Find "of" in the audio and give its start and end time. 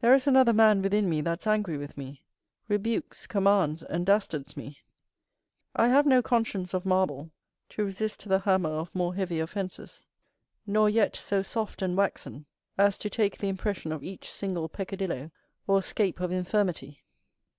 6.72-6.86, 8.70-8.94, 13.92-14.02, 16.20-16.32